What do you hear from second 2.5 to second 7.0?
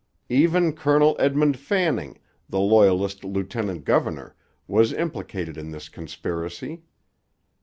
Loyalist lieutenant governor, was implicated in this conspiracy.